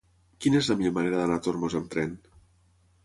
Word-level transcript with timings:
Quina 0.45 0.61
és 0.61 0.69
la 0.71 0.77
millor 0.79 0.95
manera 0.95 1.19
d'anar 1.19 1.37
a 1.41 1.43
Tormos 1.49 1.77
amb 1.81 1.93
tren? 1.97 2.17